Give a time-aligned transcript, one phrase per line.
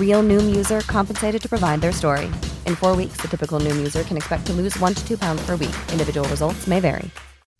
[0.00, 2.26] Real Noom user compensated to provide their story.
[2.66, 5.46] In four weeks, the typical Noom user can expect to lose one to two pounds
[5.46, 5.76] per week.
[5.92, 7.08] Individual results may vary.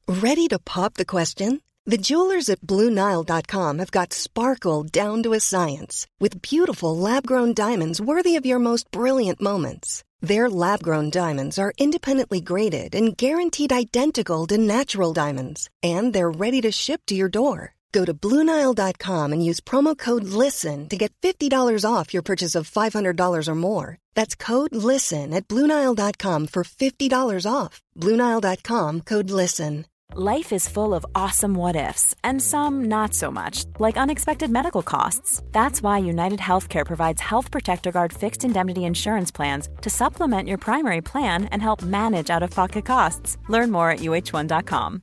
[0.08, 1.60] Ready to pop the question?
[1.86, 7.54] The jewelers at BlueNile.com have got sparkle down to a science with beautiful lab grown
[7.54, 10.04] diamonds worthy of your most brilliant moments.
[10.20, 16.30] Their lab grown diamonds are independently graded and guaranteed identical to natural diamonds, and they're
[16.30, 17.74] ready to ship to your door.
[17.92, 22.70] Go to Bluenile.com and use promo code LISTEN to get $50 off your purchase of
[22.70, 23.98] $500 or more.
[24.14, 27.80] That's code LISTEN at Bluenile.com for $50 off.
[27.96, 29.86] Bluenile.com code LISTEN.
[30.12, 34.82] Life is full of awesome what ifs, and some not so much, like unexpected medical
[34.82, 35.40] costs.
[35.52, 40.58] That's why United Healthcare provides Health Protector Guard fixed indemnity insurance plans to supplement your
[40.58, 43.38] primary plan and help manage out of pocket costs.
[43.48, 45.02] Learn more at uh1.com.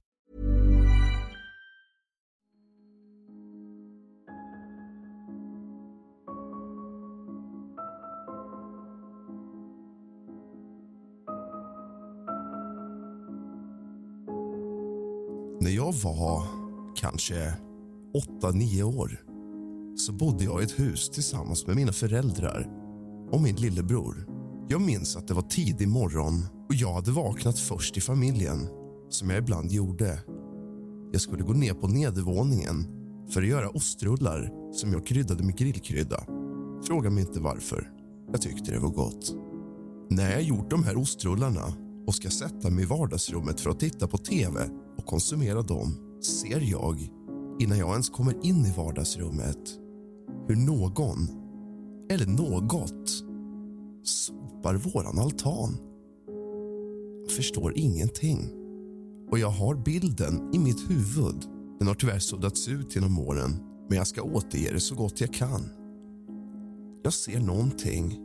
[15.68, 16.44] När jag var
[16.96, 17.54] kanske
[18.42, 19.24] 8-9 år
[19.98, 22.68] så bodde jag i ett hus tillsammans med mina föräldrar
[23.32, 24.28] och min lillebror.
[24.70, 28.68] Jag minns att det var tidig morgon och jag hade vaknat först i familjen,
[29.10, 30.20] som jag ibland gjorde.
[31.12, 32.88] Jag skulle gå ner på nedervåningen
[33.30, 36.24] för att göra ostrullar som jag kryddade med grillkrydda.
[36.88, 37.92] Fråga mig inte varför.
[38.32, 39.36] Jag tyckte det var gott.
[40.10, 44.08] När jag gjort de här ostrullarna och ska sätta mig i vardagsrummet för att titta
[44.08, 47.10] på tv och konsumera dem ser jag,
[47.60, 49.80] innan jag ens kommer in i vardagsrummet
[50.48, 51.28] hur någon,
[52.10, 53.10] eller något,
[54.04, 55.78] sopar våran altan.
[57.24, 58.50] Jag förstår ingenting.
[59.32, 61.46] Och jag har bilden i mitt huvud.
[61.80, 63.52] Den har tyvärr suddats ut genom åren,
[63.90, 65.62] men jag ska återge det så gott jag kan.
[67.04, 68.20] Jag ser någonting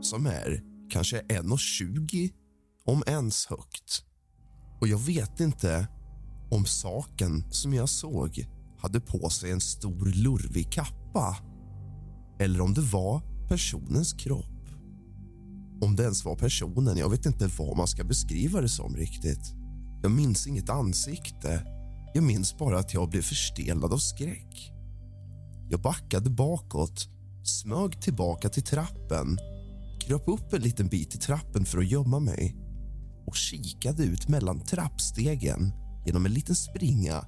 [0.00, 2.30] som är kanske 1,20
[2.84, 4.04] om ens högt.
[4.80, 5.88] Och jag vet inte
[6.50, 8.46] om saken som jag såg
[8.78, 11.36] hade på sig en stor lurvig kappa
[12.38, 14.46] eller om det var personens kropp.
[15.82, 19.52] Om det ens var personen, jag vet inte vad man ska beskriva det som riktigt.
[20.02, 21.66] Jag minns inget ansikte.
[22.14, 24.72] Jag minns bara att jag blev förstelad av skräck.
[25.70, 27.08] Jag backade bakåt,
[27.44, 29.38] smög tillbaka till trappen
[30.02, 32.56] kröp upp en liten bit i trappen för att gömma mig
[33.32, 35.72] och kikade ut mellan trappstegen
[36.06, 37.24] genom en liten springa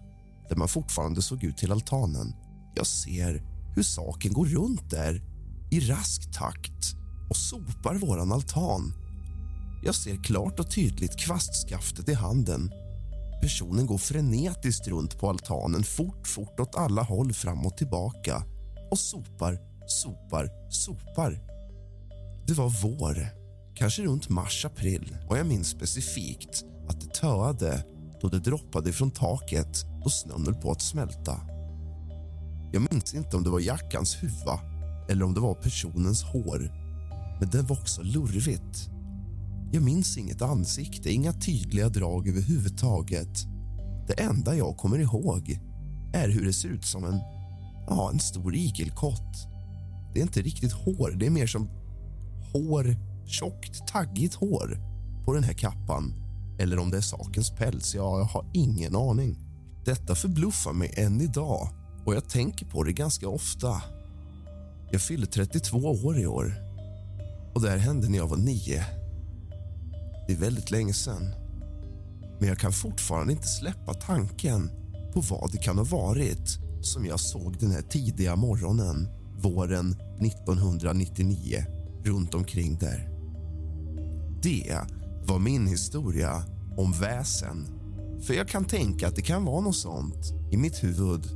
[0.49, 2.35] där man fortfarande såg ut till altanen.
[2.75, 3.43] Jag ser
[3.77, 5.23] hur saken går runt där
[5.71, 6.95] i rask takt
[7.31, 8.93] och sopar våran altan.
[9.85, 12.71] Jag ser klart och tydligt kvastskaftet i handen.
[13.43, 18.43] Personen går frenetiskt runt på altanen fort, fort åt alla håll fram och tillbaka
[18.91, 21.41] och sopar, sopar, sopar.
[22.47, 23.44] Det var vår,
[23.75, 27.85] kanske runt mars-april och jag minns specifikt att det töade
[28.21, 31.41] då det droppade från taket och snön höll på att smälta.
[32.73, 34.61] Jag minns inte om det var jackans huva
[35.09, 36.73] eller om det var personens hår,
[37.41, 38.89] men det var också lurvigt.
[39.73, 43.39] Jag minns inget ansikte, inga tydliga drag överhuvudtaget.
[44.09, 45.59] Det enda jag kommer ihåg
[46.15, 47.19] är hur det ser ut som en,
[47.87, 49.49] ja, en stor igelkott.
[50.15, 51.69] Det är inte riktigt hår, det är mer som
[52.53, 52.97] hår,
[53.27, 54.79] tjockt, taggigt hår
[55.25, 56.15] på den här kappan.
[56.59, 59.39] Eller om det är sakens päls, ja, jag har ingen aning.
[59.85, 61.69] Detta förbluffar mig än idag
[62.05, 63.83] och jag tänker på det ganska ofta.
[64.91, 66.55] Jag fyller 32 år i år
[67.55, 68.85] och det här hände när jag var nio.
[70.27, 71.35] Det är väldigt länge sen.
[72.39, 74.71] Men jag kan fortfarande inte släppa tanken
[75.15, 79.09] på vad det kan ha varit som jag såg den här tidiga morgonen
[79.43, 81.65] våren 1999
[82.05, 83.14] runt omkring där.
[84.45, 84.81] Det
[85.27, 86.43] var min historia
[86.77, 87.67] om väsen.
[88.27, 91.27] För jag kan tänka att det kan vara något sånt i mitt huvud.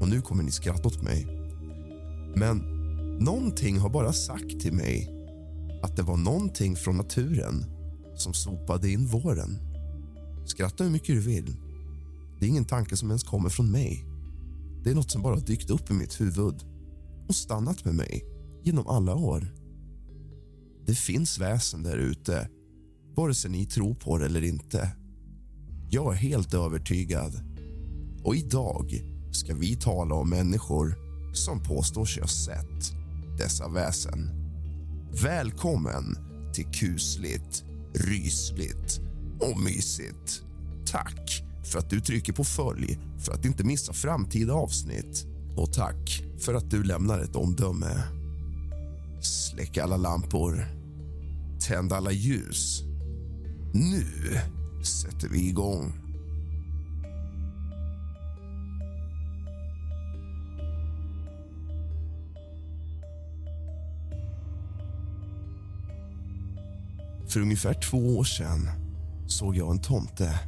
[0.00, 1.26] Och nu kommer ni skratta åt mig.
[2.36, 2.58] Men
[3.20, 5.10] någonting har bara sagt till mig
[5.82, 7.64] att det var någonting från naturen
[8.16, 9.58] som sopade in våren.
[10.46, 11.56] Skratta hur mycket du vill.
[12.38, 14.04] Det är ingen tanke som ens kommer från mig.
[14.84, 16.64] Det är något som bara dykt upp i mitt huvud
[17.28, 18.24] och stannat med mig
[18.62, 19.52] genom alla år.
[20.86, 22.48] Det finns väsen där ute,
[23.16, 24.90] vare sig ni tror på det eller inte.
[25.90, 27.32] Jag är helt övertygad.
[28.24, 29.00] Och idag
[29.32, 30.94] ska vi tala om människor
[31.34, 32.92] som påstår sig ha sett
[33.38, 34.30] dessa väsen.
[35.22, 36.04] Välkommen
[36.54, 37.64] till kusligt,
[37.94, 39.00] rysligt
[39.40, 40.42] och mysigt.
[40.86, 45.26] Tack för att du trycker på följ för att inte missa framtida avsnitt.
[45.56, 48.02] Och tack för att du lämnar ett omdöme.
[49.22, 50.66] Släck alla lampor.
[51.60, 52.85] Tänd alla ljus.
[53.72, 54.04] Nu
[54.82, 55.92] sätter vi igång.
[67.28, 68.70] För ungefär två år sedan
[69.26, 70.40] såg jag en tomte.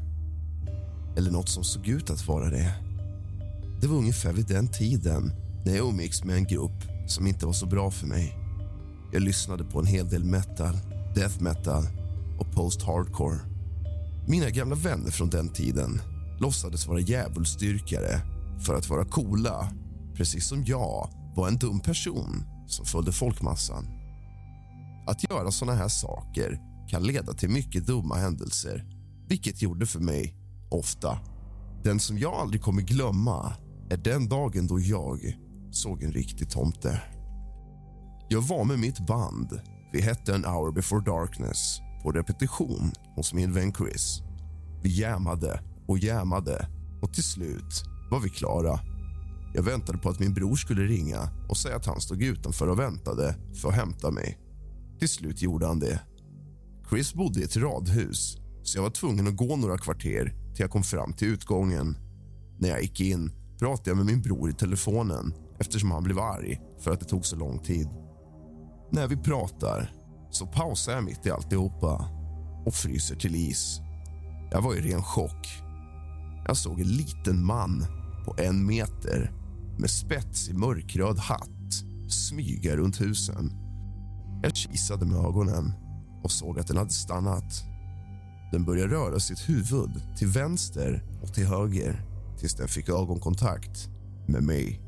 [1.17, 2.75] Eller nåt som såg ut att vara det.
[3.81, 5.33] Det var ungefär vid den tiden
[5.65, 8.37] när jag umgicks med en grupp som inte var så bra för mig.
[9.13, 10.79] Jag lyssnade på en hel del metal,
[11.15, 11.87] death metal
[12.39, 13.39] och post-hardcore.
[14.29, 16.01] Mina gamla vänner från den tiden
[16.41, 18.21] låtsades vara djävulsdyrkare
[18.67, 19.73] för att vara coola
[20.15, 23.87] precis som jag var en dum person som följde folkmassan.
[25.07, 28.85] Att göra såna här saker kan leda till mycket dumma händelser
[29.29, 30.35] vilket gjorde för mig,
[30.71, 31.19] ofta.
[31.85, 33.53] Den som jag aldrig kommer glömma
[33.91, 35.37] är den dagen då jag
[35.71, 37.03] såg en riktig tomte.
[38.29, 39.61] Jag var med mitt band.
[39.93, 44.23] Vi hette An hour before darkness på repetition hos min vän Chris.
[44.83, 46.69] Vi jämade och jämade,
[47.03, 48.81] och till slut var vi klara.
[49.55, 52.79] Jag väntade på att min bror skulle ringa och säga att han stod utanför och
[52.79, 54.39] väntade för att hämta mig.
[54.99, 56.01] Till slut gjorde han det.
[56.91, 60.71] Chris bodde i ett radhus så jag var tvungen att gå några kvarter till jag
[60.71, 61.97] kom fram till utgången.
[62.59, 66.61] När jag gick in pratade jag med min bror i telefonen eftersom han blev arg
[66.79, 67.89] för att det tog så lång tid.
[68.91, 69.93] När vi pratar
[70.39, 72.09] så pausar jag mitt i alltihopa
[72.67, 73.81] och fryser till is.
[74.51, 75.49] Jag var i ren chock.
[76.47, 77.87] Jag såg en liten man
[78.25, 79.33] på en meter
[79.79, 81.75] med spetsig mörkröd hatt
[82.09, 83.53] smyga runt husen.
[84.43, 85.73] Jag kisade med ögonen
[86.23, 87.65] och såg att den hade stannat.
[88.53, 92.03] Den började röra sitt huvud till vänster och till höger
[92.39, 93.89] tills den fick ögonkontakt
[94.27, 94.88] med mig.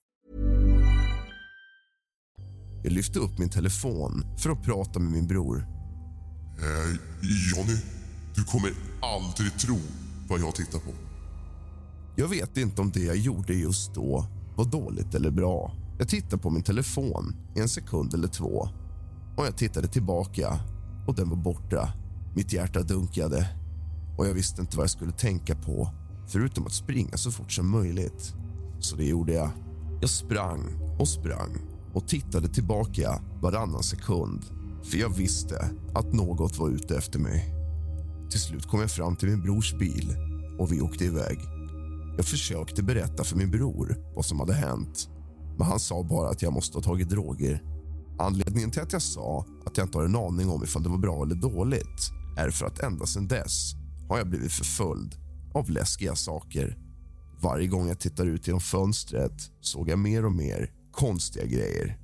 [2.83, 5.67] Jag lyfte upp min telefon för att prata med min bror.
[6.57, 6.97] Eh,
[7.55, 7.77] Johnny,
[8.35, 8.71] du kommer
[9.01, 9.77] aldrig tro
[10.29, 10.91] vad jag tittar på.
[12.15, 15.75] Jag vet inte om det jag gjorde just då var dåligt eller bra.
[15.99, 18.69] Jag tittade på min telefon i en sekund eller två
[19.37, 20.59] och jag tittade tillbaka
[21.07, 21.93] och den var borta.
[22.35, 23.49] Mitt hjärta dunkade
[24.17, 25.89] och jag visste inte vad jag skulle tänka på
[26.27, 28.33] förutom att springa så fort som möjligt.
[28.79, 29.49] Så det gjorde jag.
[30.01, 30.63] Jag sprang
[30.99, 34.45] och sprang och tittade tillbaka varannan sekund
[34.83, 37.53] för jag visste att något var ute efter mig.
[38.29, 40.15] Till slut kom jag fram till min brors bil
[40.59, 41.39] och vi åkte iväg.
[42.17, 45.09] Jag försökte berätta för min bror vad som hade hänt
[45.57, 47.63] men han sa bara att jag måste ha tagit droger.
[48.19, 50.97] Anledningen till att jag sa att jag inte har en aning om ifall det var
[50.97, 53.73] bra eller dåligt är för att ända sedan dess
[54.09, 55.15] har jag blivit förföljd
[55.53, 56.77] av läskiga saker.
[57.41, 61.97] Varje gång jag tittar ut genom fönstret såg jag mer och mer konstiga grejer.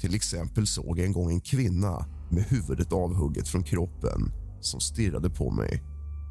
[0.00, 5.30] Till exempel såg jag en gång en kvinna med huvudet avhugget från kroppen som stirrade
[5.30, 5.82] på mig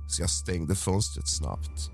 [0.08, 1.92] så jag stängde fönstret snabbt.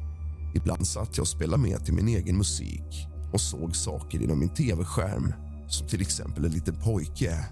[0.55, 4.49] Ibland satt jag och spelade med till min egen musik och såg saker inom min
[4.49, 5.33] tv-skärm
[5.67, 7.45] som till exempel en liten pojke.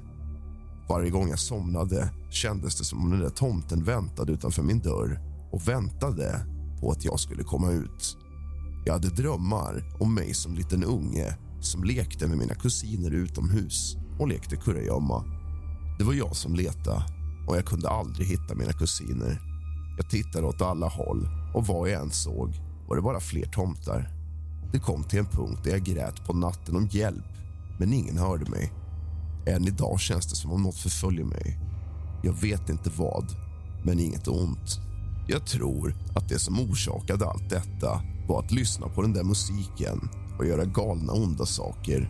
[0.90, 5.20] Varje gång jag somnade kändes det som om den där tomten väntade utanför min dörr
[5.52, 6.46] och väntade
[6.80, 8.18] på att jag skulle komma ut.
[8.86, 14.28] Jag hade drömmar om mig som liten unge som lekte med mina kusiner utomhus och
[14.28, 15.24] lekte kurragömma.
[15.98, 17.04] Det var jag som letade
[17.48, 19.42] och jag kunde aldrig hitta mina kusiner.
[19.98, 24.10] Jag tittade åt alla håll och vad jag än såg var det bara fler tomtar.
[24.72, 27.26] Det kom till en punkt där jag grät på natten om hjälp,
[27.80, 28.74] men ingen hörde mig.
[29.46, 31.60] Än idag känns det som om något förföljer mig.
[32.24, 33.26] Jag vet inte vad,
[33.86, 34.80] men inget ont.
[35.28, 40.10] Jag tror att det som orsakade allt detta var att lyssna på den där musiken
[40.38, 42.10] och göra galna, onda saker.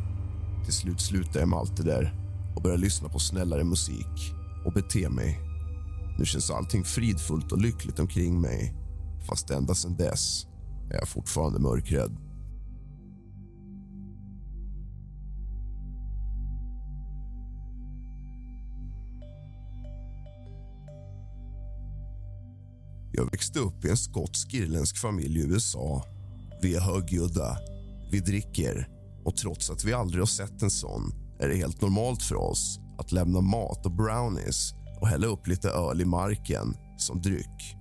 [0.64, 2.14] Till slut slutade jag med allt det där
[2.56, 4.34] och började lyssna på snällare musik
[4.66, 5.40] och bete mig.
[6.20, 8.74] Nu känns allting fridfullt och lyckligt omkring mig
[9.28, 10.48] fast ända sedan dess
[10.92, 12.18] är jag fortfarande mörkrädd.
[23.12, 26.04] Jag växte upp i en skotsk-irländsk familj i USA.
[26.62, 27.58] Vi är högljudda,
[28.12, 28.88] vi dricker
[29.26, 32.80] och trots att vi aldrig har sett en sån är det helt normalt för oss
[32.98, 37.76] att lämna mat och brownies och hälla upp lite öl i marken som dryck.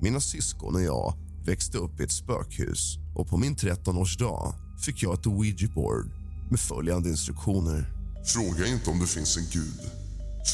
[0.00, 1.14] Mina syskon och jag
[1.46, 6.10] växte upp i ett spökhus och på min 13-årsdag fick jag ett ouija-board
[6.50, 7.92] med följande instruktioner.
[8.24, 9.80] Fråga inte om det finns en gud.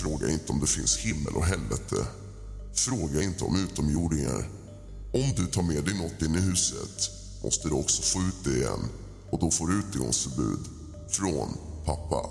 [0.02, 1.96] Fråga inte om det finns himmel och helvete.
[2.74, 4.48] Fråga inte om utomjordingar.
[5.12, 7.10] Om du tar med dig något in i huset
[7.42, 8.80] måste du också få ut det igen
[9.34, 10.58] och då får du utegångsförbud.
[11.08, 11.48] Från
[11.84, 12.28] pappa.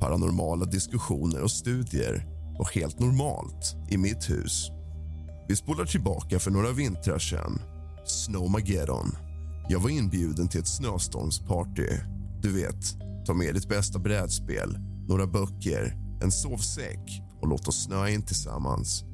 [0.00, 2.26] Paranormala diskussioner och studier
[2.58, 4.70] var helt normalt i mitt hus.
[5.48, 7.60] Vi spolar tillbaka för några vintrar sedan.
[8.06, 9.16] Snowmageddon.
[9.68, 11.88] Jag var inbjuden till ett snöstormsparty.
[12.42, 18.10] Du vet, ta med ditt bästa brädspel, några böcker, en sovsäck och låt oss snöa
[18.10, 19.04] in tillsammans.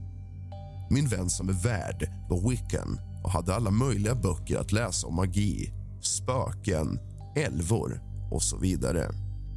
[0.91, 5.15] Min vän som är värd var Wiccan och hade alla möjliga böcker att läsa om
[5.15, 6.99] magi, spöken,
[7.37, 9.11] älvor och så vidare.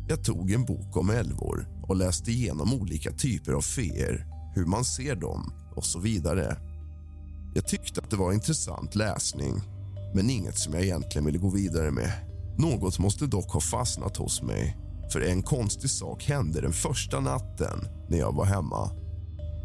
[0.07, 4.85] Jag tog en bok om älvor och läste igenom olika typer av feer, hur man
[4.85, 6.57] ser dem och så vidare.
[7.55, 9.61] Jag tyckte att det var intressant läsning
[10.15, 12.11] men inget som jag egentligen ville gå vidare med.
[12.57, 14.77] Något måste dock ha fastnat hos mig
[15.13, 18.89] för en konstig sak hände den första natten när jag var hemma.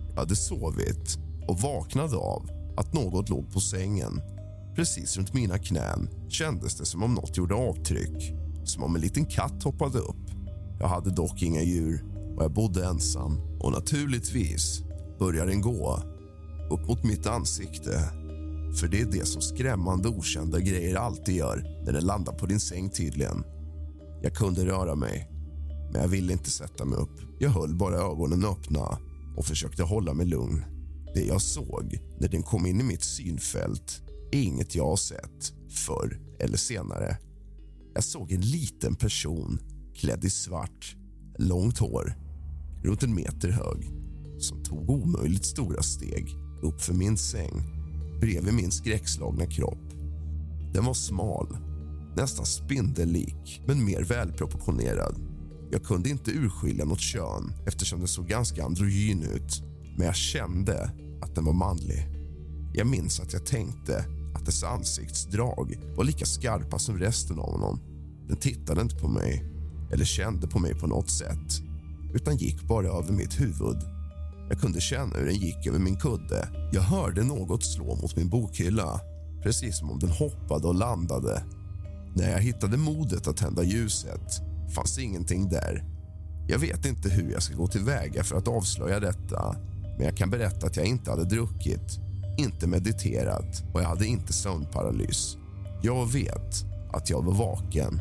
[0.08, 1.18] Jag hade sovit
[1.49, 4.20] och vaknade av att något låg på sängen.
[4.78, 8.32] Precis runt mina knän kändes det som om något gjorde avtryck.
[8.64, 10.30] Som om en liten katt hoppade upp.
[10.80, 12.04] Jag hade dock inga djur
[12.37, 13.40] och jag bodde ensam.
[13.61, 14.82] Och naturligtvis
[15.18, 16.02] börjar den gå
[16.70, 17.90] upp mot mitt ansikte.
[18.80, 22.61] För det är det som skrämmande okända grejer alltid gör när den landar på din
[22.61, 23.44] säng tydligen.
[24.23, 25.28] Jag kunde röra mig,
[25.92, 27.20] men jag ville inte sätta mig upp.
[27.38, 28.99] Jag höll bara ögonen öppna
[29.37, 30.64] och försökte hålla mig lugn.
[31.14, 35.52] Det jag såg när den kom in i mitt synfält är inget jag har sett
[35.70, 37.16] förr eller senare.
[37.94, 39.58] Jag såg en liten person
[39.94, 40.97] klädd i svart,
[41.38, 42.14] långt hår,
[42.82, 43.90] runt en meter hög
[44.38, 47.62] som tog omöjligt stora steg upp för min säng
[48.20, 49.92] bredvid min skräckslagna kropp.
[50.73, 51.56] Den var smal,
[52.16, 55.14] nästan spindellik, men mer välproportionerad.
[55.70, 59.62] Jag kunde inte urskilja något kön eftersom den såg ganska androgyn ut
[59.97, 60.90] men jag kände
[61.23, 62.06] att den var manlig.
[62.75, 64.04] Jag minns att jag tänkte
[64.48, 67.80] dess ansiktsdrag var lika skarpa som resten av honom.
[68.28, 69.44] Den tittade inte på mig
[69.92, 71.62] eller kände på mig på något sätt
[72.14, 73.76] utan gick bara över mitt huvud.
[74.48, 76.48] Jag kunde känna hur den gick över min kudde.
[76.72, 79.00] Jag hörde något slå mot min bokhylla
[79.42, 81.42] precis som om den hoppade och landade.
[82.14, 84.40] När jag hittade modet att tända ljuset
[84.74, 85.84] fanns ingenting där.
[86.48, 89.56] Jag vet inte hur jag ska gå tillväga för att avslöja detta
[89.96, 92.07] men jag kan berätta att jag inte hade druckit,
[92.38, 95.37] inte mediterat och jag hade inte sömnparalys.
[95.83, 98.00] Jag vet att jag var vaken.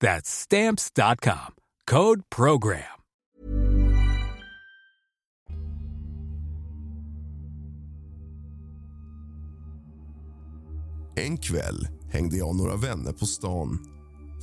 [0.00, 1.54] That's stamps.com.
[1.90, 2.80] Code program.
[11.16, 13.94] En kväll hängde jag och några vänner på stan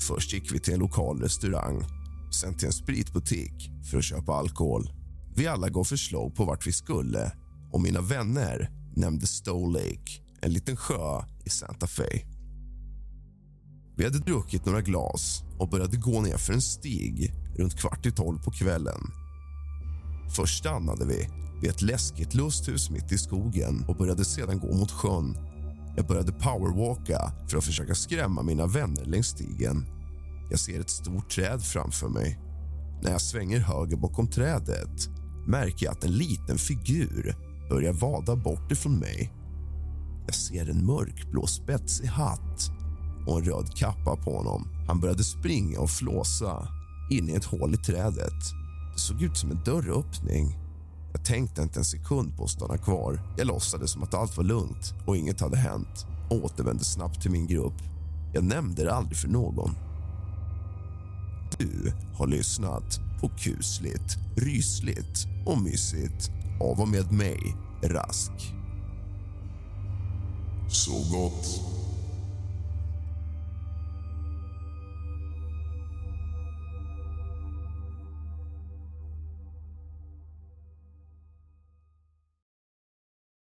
[0.02, 1.84] Först gick vi till en lokal restaurang,
[2.32, 4.92] sen till en spritbutik för att köpa alkohol.
[5.36, 7.32] Vi alla gav förslag på vart vi skulle
[7.72, 12.22] och mina vänner nämnde Stow Lake, en liten sjö i Santa Fe.
[14.02, 18.12] Vi hade druckit några glas och började gå ner för en stig runt kvart i
[18.12, 19.02] tolv på kvällen.
[20.36, 21.30] Först stannade vi
[21.62, 25.38] vid ett läskigt lusthus mitt i skogen och började sedan gå mot sjön
[25.96, 29.86] jag började powerwalka för att försöka skrämma mina vänner längs stigen.
[30.50, 32.40] Jag ser ett stort träd framför mig.
[33.04, 35.10] När jag svänger höger bakom trädet
[35.48, 37.36] märker jag att en liten figur
[37.70, 39.34] börjar vada bort ifrån mig.
[40.26, 42.81] Jag ser en mörkblå spetsig hatt
[43.28, 44.68] och en röd kappa på honom.
[44.88, 46.68] Han började springa och flåsa
[47.12, 48.44] in i ett hål i trädet.
[48.94, 50.58] Det såg ut som en dörröppning.
[51.14, 53.22] Jag tänkte inte en sekund på att stanna kvar.
[53.38, 57.32] Jag låtsades som att allt var lugnt och inget hade hänt och återvände snabbt till
[57.32, 57.82] min grupp.
[58.34, 59.72] Jag nämnde det aldrig för någon.
[61.58, 66.32] Du har lyssnat på kusligt, rysligt och mysigt
[66.62, 68.32] av och med mig, Rask.
[70.68, 71.81] Så gott.